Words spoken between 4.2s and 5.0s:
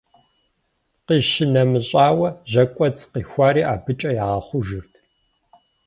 ягъэхъужырт.